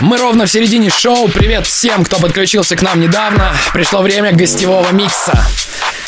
[0.00, 1.28] Мы ровно в середине шоу.
[1.28, 3.54] Привет всем, кто подключился к нам недавно.
[3.74, 5.46] Пришло время гостевого микса.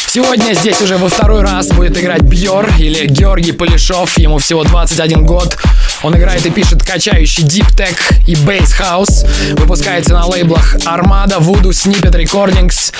[0.06, 4.16] Сегодня здесь уже во второй раз будет играть Бьор или Георгий Полишов.
[4.16, 5.58] Ему всего 21 год.
[6.02, 9.26] Он играет и пишет качающий Deep Tech и Bass House.
[9.56, 12.92] Выпускается на лейблах Armada, Voodoo, Snippet Recordings.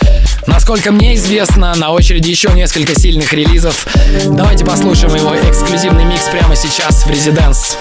[0.47, 3.87] Насколько мне известно, на очереди еще несколько сильных релизов.
[4.27, 7.77] Давайте послушаем его эксклюзивный микс прямо сейчас в Residence.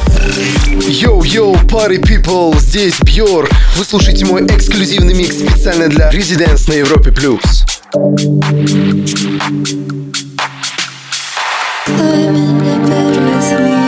[0.87, 3.49] Yo-yo, party people, здесь Бьор.
[3.77, 7.11] Вы слушаете мой эксклюзивный микс специально для Residence на Европе+.
[7.11, 7.65] плюс.
[11.87, 13.80] I'm in the bed with me,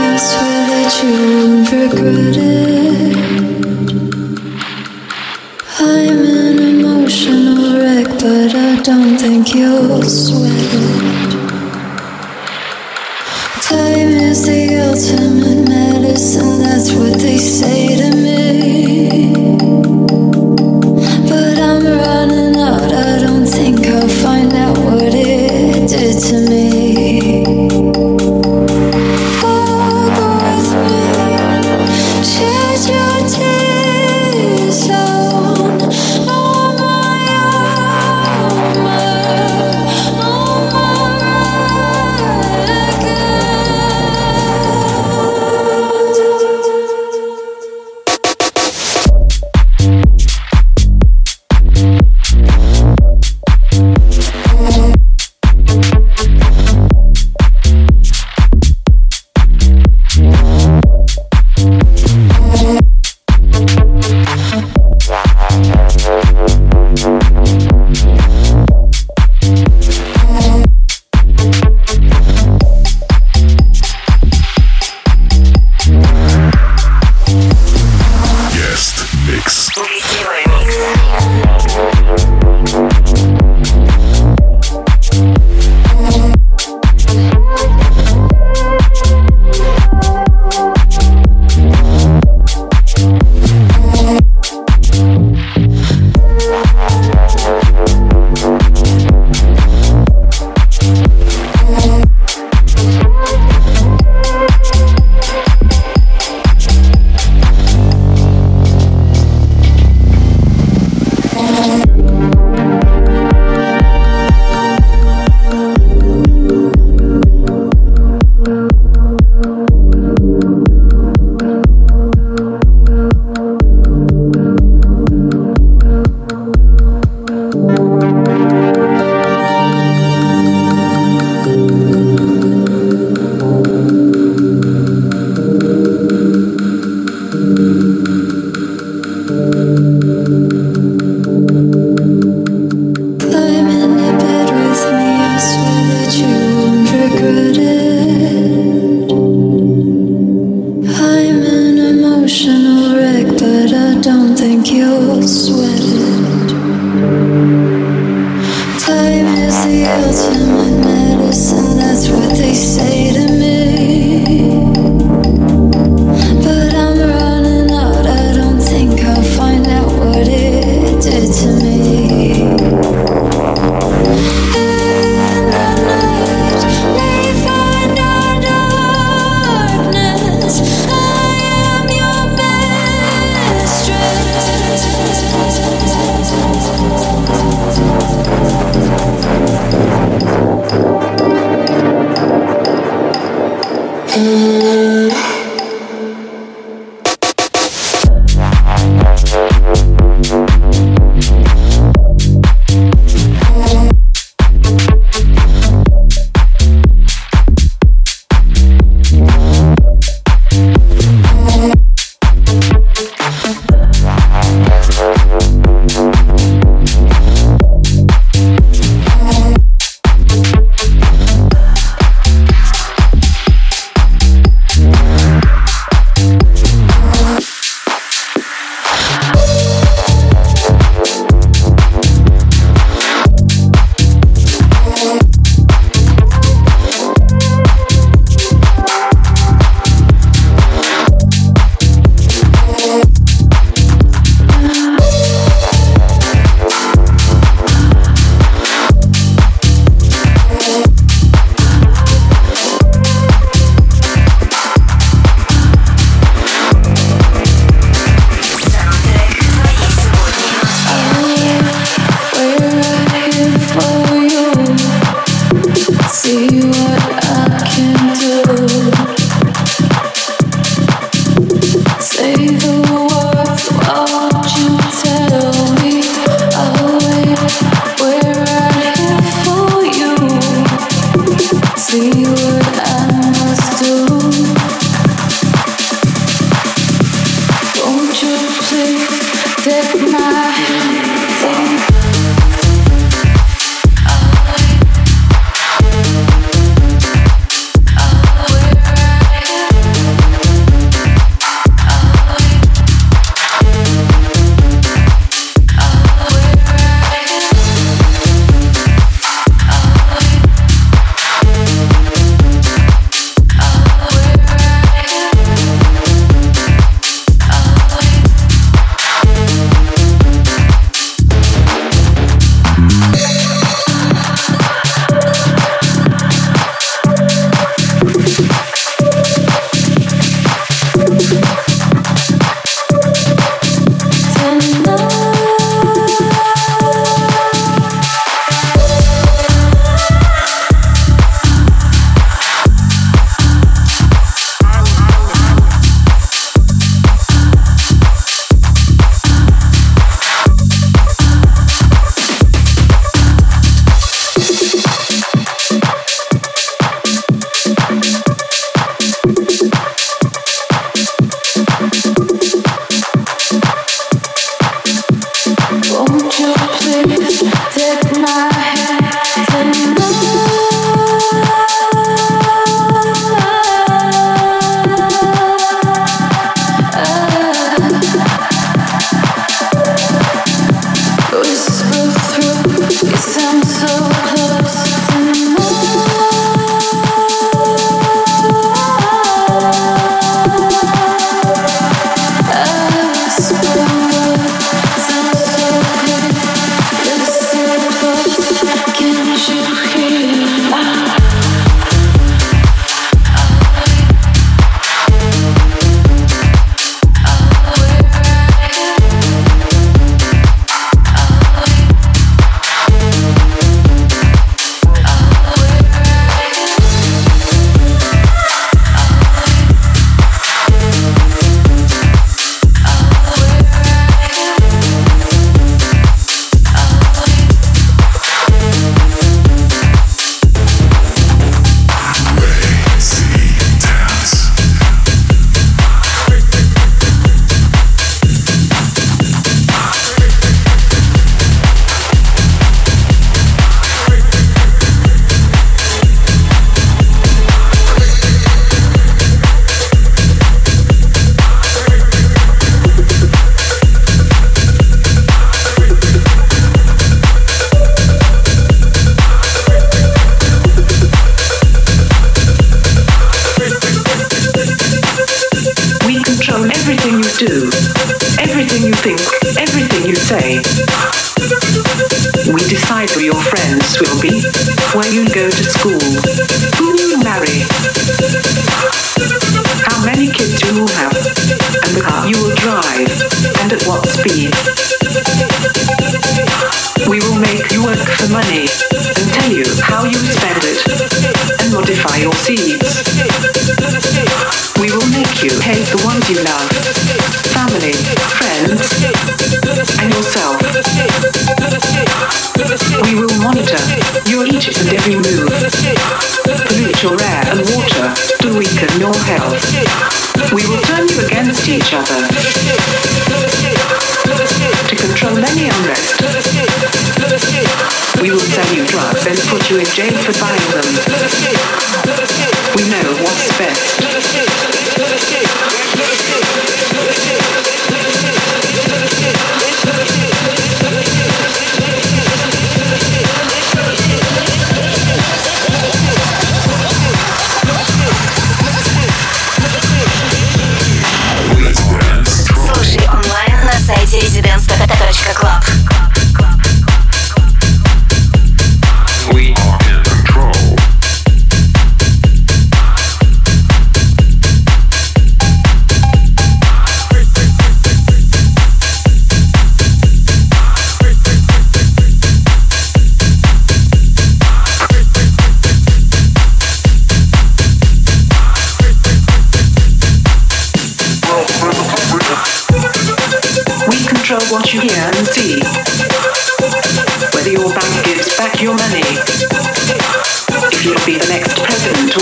[13.61, 18.92] Time is the ultimate medicine, that's what they say to me.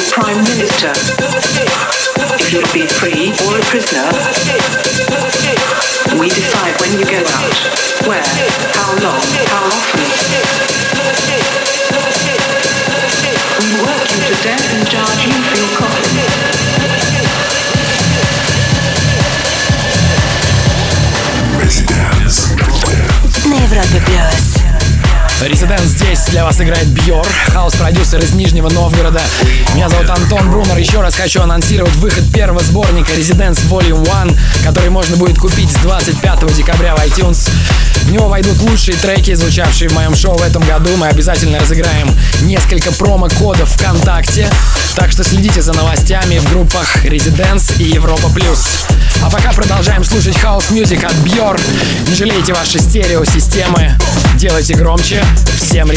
[0.09, 0.91] prime minister.
[2.39, 4.07] If you'd be free or a prisoner,
[6.19, 7.57] we decide when you go out,
[8.07, 8.23] where,
[8.73, 10.01] how long, how often.
[13.59, 16.51] We work you to death and charge you for your coffin.
[21.59, 22.37] Residence.
[23.45, 24.30] На Европе Плюс.
[31.13, 36.95] Хочу анонсировать выход первого сборника Residence Volume 1, который можно будет купить с 25 декабря
[36.95, 37.49] в iTunes.
[38.03, 40.95] В него войдут лучшие треки, звучавшие в моем шоу в этом году.
[40.97, 44.47] Мы обязательно разыграем несколько промо-кодов ВКонтакте.
[44.95, 48.85] Так что следите за новостями в группах Residence и Европа Плюс.
[49.21, 51.61] А пока продолжаем слушать хаос мюзик от Björk.
[52.07, 53.97] Не жалейте ваши стереосистемы.
[54.35, 55.23] Делайте громче.
[55.57, 55.91] Всем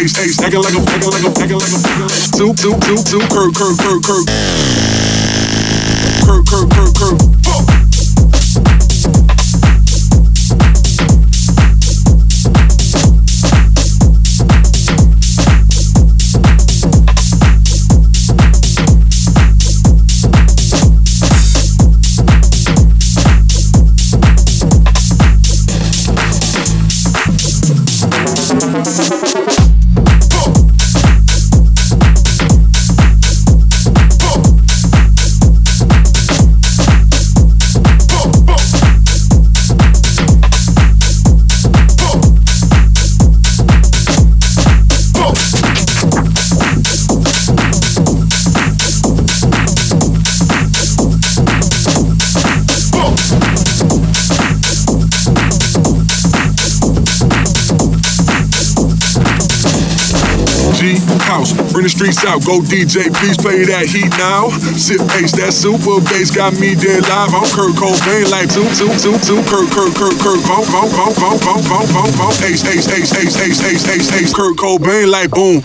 [0.00, 2.58] ace, ace, acting like a, acting like a, acting like a, acting like a, soup,
[2.58, 4.26] soup, soup, soup, curve, curve, curve, curve,
[6.24, 7.29] curve, curve, curve, curve.
[62.12, 62.44] Streets out.
[62.44, 64.50] Go DJ, please play that heat now.
[64.74, 67.32] Sip bass, that super bass got me dead live.
[67.34, 69.40] I'm Kurt Cobain like two, two, two, two.
[69.46, 72.32] Kurt, Kurt, Kurt, Kurt, boom, boom, boom, boom, boom, boom, boom, boom.
[72.46, 74.34] Ace, ace, ace, ace, ace, ace, ace, ace.
[74.34, 75.62] Kurt Cobain like boom.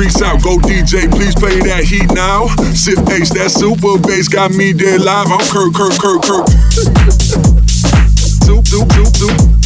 [0.00, 0.42] Streets out.
[0.42, 2.46] Go DJ, please play that heat now.
[2.72, 5.26] Sip ace, that super bass got me dead live.
[5.28, 6.46] I'm Kirk, Kirk, Kirk, Kirk.
[8.46, 9.59] Two, two, two, two.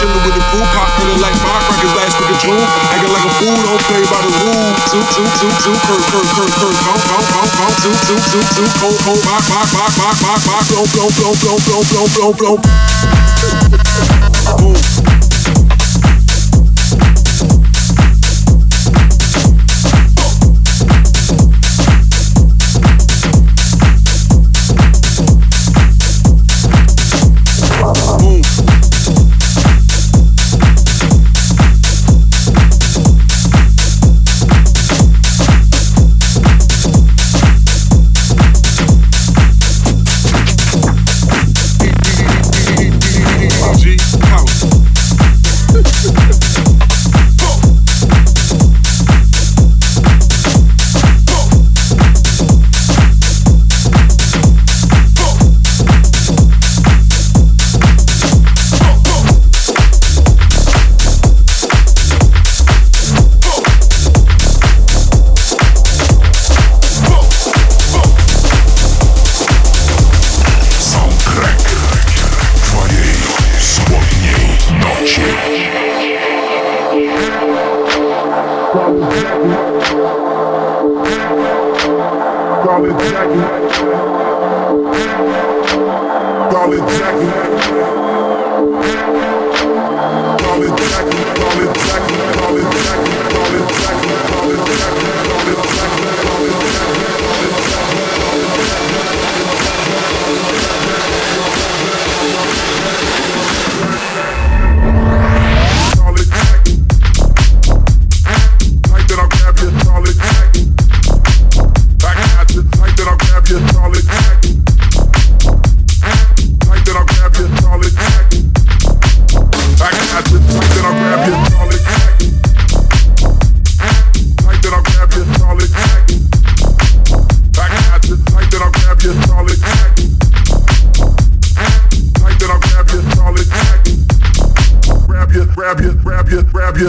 [0.00, 2.64] Chillin' with the crew, pop feeling like firecrackers last week of June.
[2.88, 4.80] Acting like a fool, don't play by the rules.
[4.88, 7.74] Two, two, two, two, Kurt, Kurt, Kurt, Kurt, bump, bump, bump, bump.
[7.84, 11.36] Two, two, two, two, cold, cold, rock, rock, rock, rock, rock, rock, blow, blow, blow,
[11.36, 12.56] blow, blow, blow, blow, blow.
[14.56, 15.19] Boom.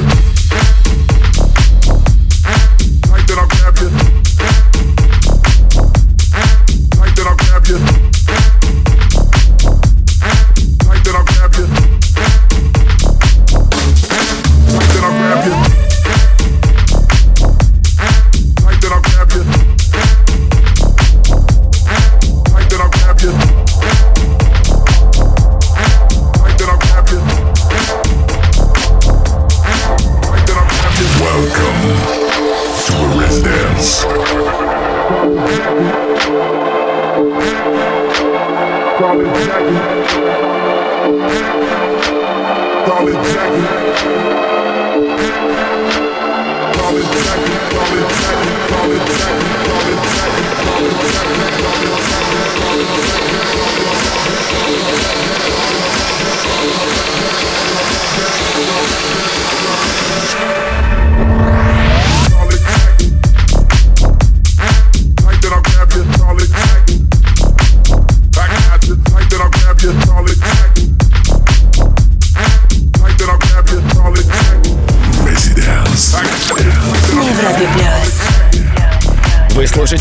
[0.02, 0.81] You,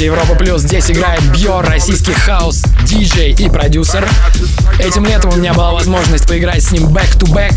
[0.00, 0.62] радио Европа Плюс.
[0.62, 4.08] Здесь играет Бьор, российский хаос, диджей и продюсер.
[4.78, 7.54] Этим летом у меня была возможность поиграть с ним back to back,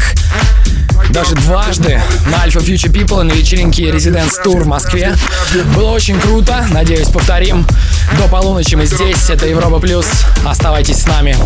[1.12, 5.16] Даже дважды на Alpha Future People и на вечеринке Residence Tour в Москве.
[5.74, 7.66] Было очень круто, надеюсь, повторим.
[8.18, 10.08] До полуночи мы здесь, это Европа Плюс.
[10.46, 11.38] Оставайтесь с нами.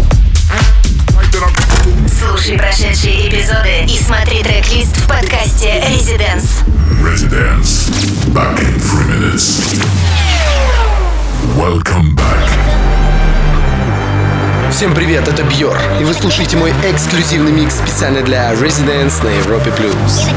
[2.20, 6.64] Слушай прошедшие эпизоды и смотри трек-лист в подкасте Residence.
[7.04, 7.92] Residence.
[8.34, 10.27] Back in three minutes.
[11.58, 12.48] Welcome back.
[14.70, 19.72] Всем привет, это Бьор, и вы слушаете мой эксклюзивный микс специально для Residents на Европе
[19.72, 20.28] плюс.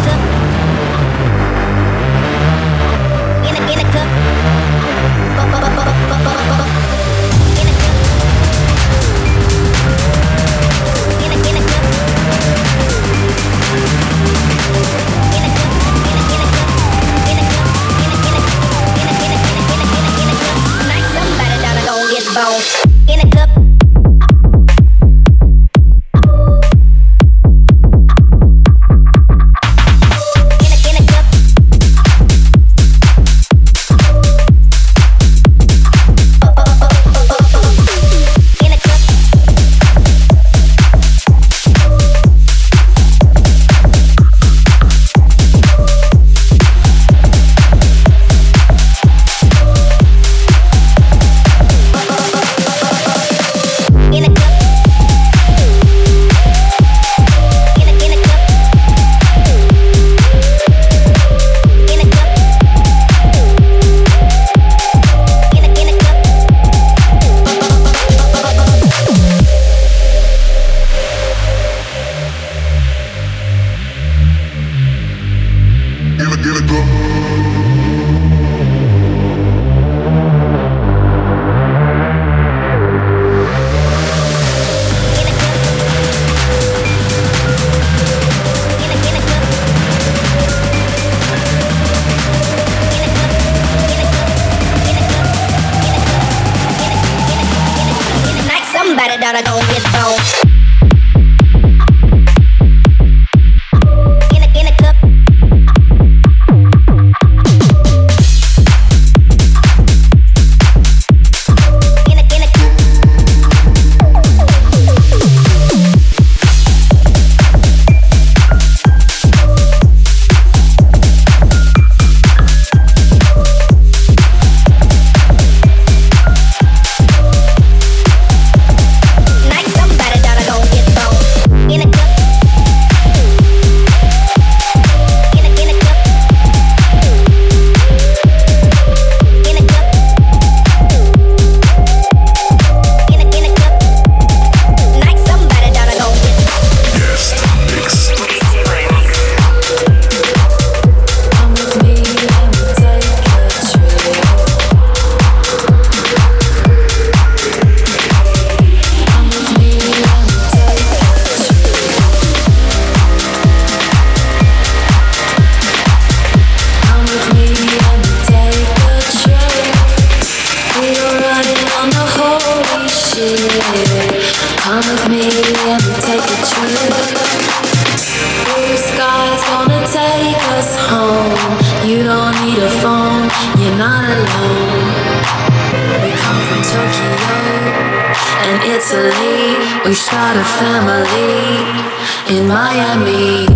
[192.28, 193.49] in Miami.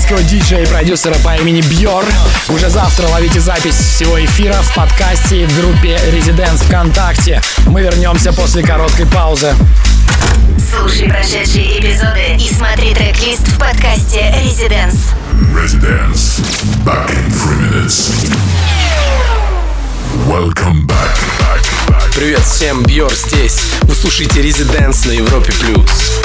[0.00, 2.04] Микс российского диджея и продюсера по имени Бьор.
[2.48, 7.42] Уже завтра ловите запись всего эфира в подкасте и в группе Residents ВКонтакте.
[7.66, 9.54] Мы вернемся после короткой паузы.
[10.70, 14.96] Слушай прошедшие эпизоды и смотри трек-лист в подкасте Residence.
[15.54, 16.40] Residence.
[16.84, 18.10] Back in three minutes.
[20.26, 21.16] Welcome back.
[21.40, 22.14] back, back.
[22.14, 23.60] Привет всем, Бьор здесь.
[23.82, 25.52] Вы слушаете Residents на Европе+.
[25.52, 26.20] плюс.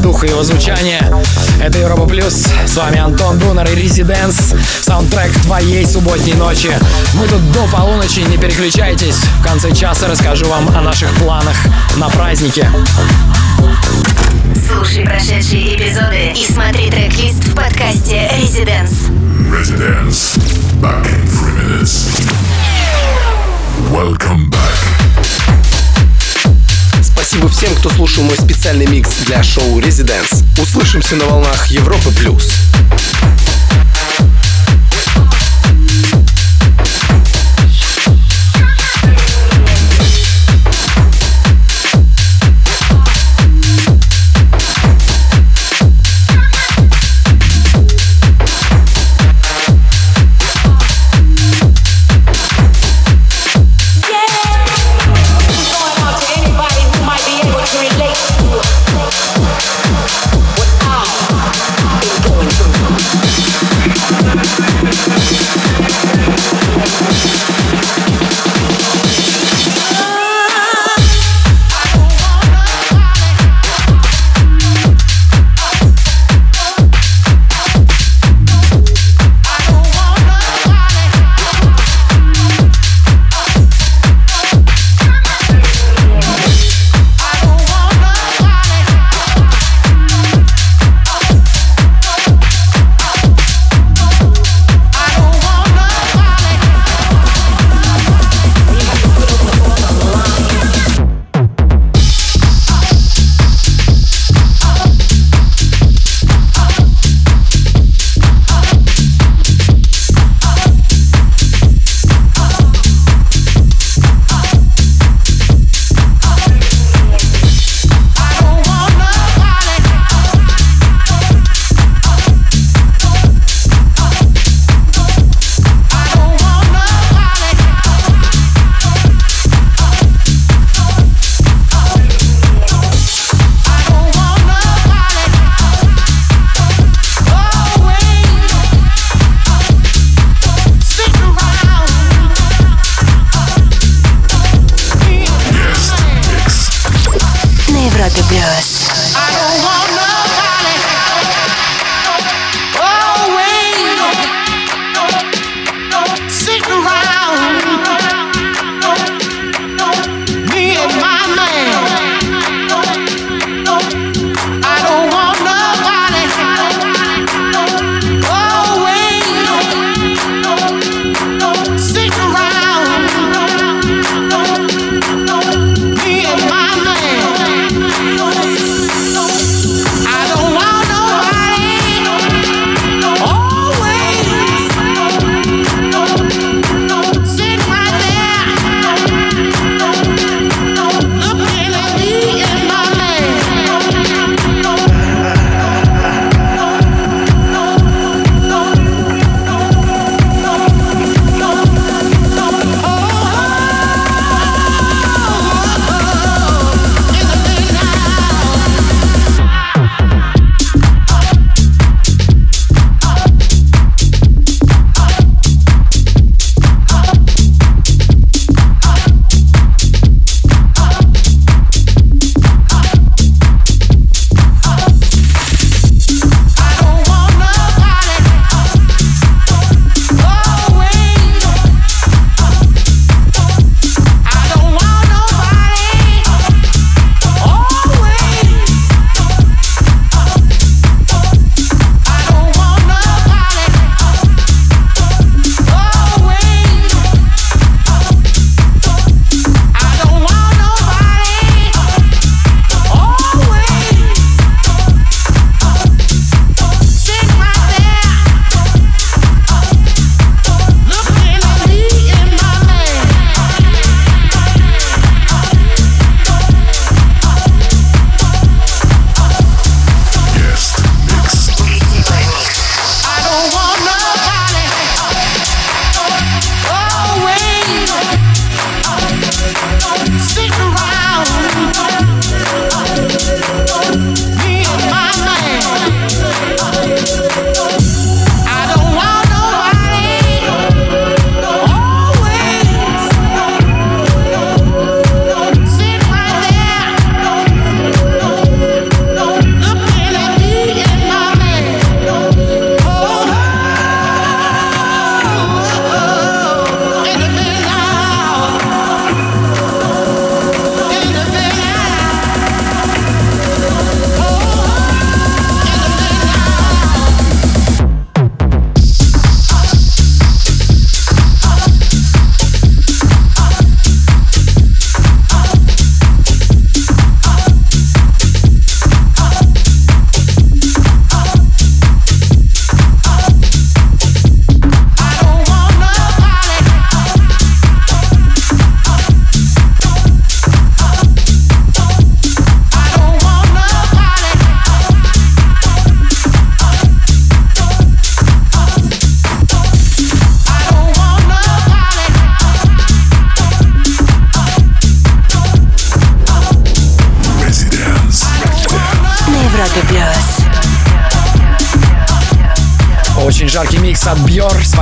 [0.00, 1.02] По духу его звучание.
[1.60, 2.46] Это Европа Плюс.
[2.66, 4.54] С вами Антон Брунер и Резиденс.
[4.82, 6.70] Саундтрек твоей субботней ночи.
[7.14, 9.16] Мы тут до полуночи, не переключайтесь.
[9.40, 11.56] В конце часа расскажу вам о наших планах
[11.96, 12.70] на празднике.
[14.68, 19.10] Слушай прошедшие эпизоды и смотри трек-лист в подкасте Residence.
[19.50, 20.38] Residence.
[20.80, 22.10] Back in three minutes.
[23.90, 24.49] Welcome.
[27.30, 30.42] Спасибо всем, кто слушал мой специальный микс для шоу Residence.
[30.60, 32.50] Услышимся на волнах Европы плюс.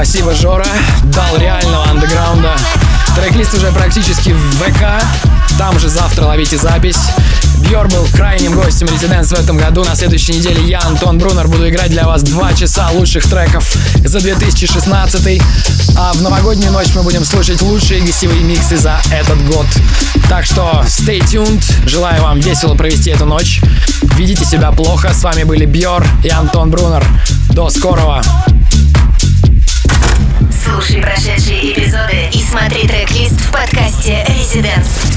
[0.08, 0.64] Спасибо, Жора.
[1.12, 2.56] Дал реального андеграунда.
[3.14, 5.04] Трек-лист уже практически в ВК.
[5.58, 6.96] Там же завтра ловите запись.
[7.58, 9.84] Бьор был крайним гостем Резиденс в этом году.
[9.84, 14.20] На следующей неделе я, Антон Брунер, буду играть для вас два часа лучших треков за
[14.20, 15.42] 2016.
[15.98, 19.66] А в новогоднюю ночь мы будем слушать лучшие гостевые миксы за этот год.
[20.30, 21.62] Так что stay tuned.
[21.86, 23.60] Желаю вам весело провести эту ночь.
[24.16, 25.12] Ведите себя плохо.
[25.12, 27.06] С вами были Бьор и Антон Брунер.
[27.50, 28.22] До скорого!
[30.88, 35.07] Слушай прошедшие эпизоды и смотри трек-лист в подкасте «Резиденс».